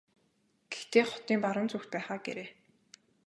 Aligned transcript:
Гэхдээ 0.71 1.03
хотын 1.09 1.37
баруун 1.45 1.69
зүгт 1.71 1.89
байх 1.93 2.07
аа 2.13 2.19
гээрэй. 2.25 2.49